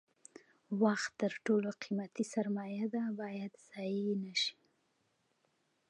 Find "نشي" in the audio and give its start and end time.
4.23-4.55